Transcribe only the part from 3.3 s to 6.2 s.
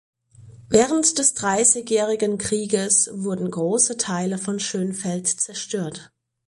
große Teile von Schönfeld zerstört.